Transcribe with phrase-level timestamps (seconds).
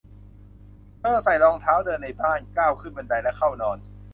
[0.99, 3.77] เธอใส่รองเท้าเดินในบ้าน ก้าวขึ้นบันได และเข้านอน